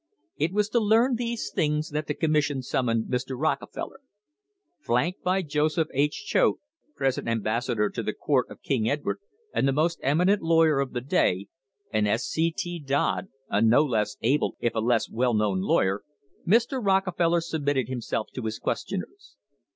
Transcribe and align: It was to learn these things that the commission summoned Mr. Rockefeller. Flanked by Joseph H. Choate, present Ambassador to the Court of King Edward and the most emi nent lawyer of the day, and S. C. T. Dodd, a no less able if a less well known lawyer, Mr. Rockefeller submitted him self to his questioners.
It 0.35 0.51
was 0.51 0.67
to 0.69 0.79
learn 0.79 1.13
these 1.15 1.51
things 1.53 1.91
that 1.91 2.07
the 2.07 2.15
commission 2.15 2.63
summoned 2.63 3.05
Mr. 3.05 3.35
Rockefeller. 3.39 3.99
Flanked 4.79 5.21
by 5.21 5.43
Joseph 5.43 5.89
H. 5.93 6.25
Choate, 6.25 6.57
present 6.95 7.27
Ambassador 7.27 7.87
to 7.91 8.01
the 8.01 8.11
Court 8.15 8.49
of 8.49 8.63
King 8.63 8.89
Edward 8.89 9.19
and 9.53 9.67
the 9.67 9.71
most 9.71 10.01
emi 10.01 10.25
nent 10.25 10.41
lawyer 10.41 10.79
of 10.79 10.93
the 10.93 11.01
day, 11.01 11.49
and 11.93 12.07
S. 12.07 12.23
C. 12.23 12.51
T. 12.51 12.79
Dodd, 12.79 13.27
a 13.47 13.61
no 13.61 13.83
less 13.83 14.17
able 14.23 14.57
if 14.59 14.73
a 14.73 14.79
less 14.79 15.07
well 15.07 15.35
known 15.35 15.61
lawyer, 15.61 16.01
Mr. 16.47 16.83
Rockefeller 16.83 17.39
submitted 17.41 17.87
him 17.87 18.01
self 18.01 18.31
to 18.33 18.45
his 18.45 18.57
questioners. 18.57 19.35